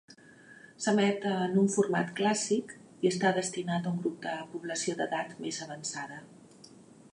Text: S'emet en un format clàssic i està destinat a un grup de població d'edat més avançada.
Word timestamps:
S'emet 0.85 1.27
en 1.31 1.53
un 1.63 1.67
format 1.73 2.09
clàssic 2.21 2.73
i 3.05 3.11
està 3.11 3.35
destinat 3.37 3.85
a 3.85 3.93
un 3.93 4.01
grup 4.07 4.17
de 4.27 4.33
població 4.55 4.99
d'edat 5.03 5.39
més 5.45 5.63
avançada. 5.67 6.21